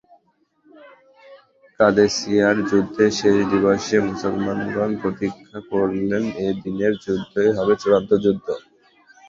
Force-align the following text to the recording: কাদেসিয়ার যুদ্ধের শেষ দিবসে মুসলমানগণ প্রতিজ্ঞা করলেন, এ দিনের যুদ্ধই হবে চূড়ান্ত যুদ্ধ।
কাদেসিয়ার 1.79 2.57
যুদ্ধের 2.69 3.11
শেষ 3.19 3.35
দিবসে 3.51 3.97
মুসলমানগণ 4.07 4.91
প্রতিজ্ঞা 5.01 5.59
করলেন, 5.71 6.23
এ 6.39 6.57
দিনের 6.61 6.93
যুদ্ধই 7.03 7.49
হবে 7.57 7.73
চূড়ান্ত 7.81 8.11
যুদ্ধ। 8.23 8.47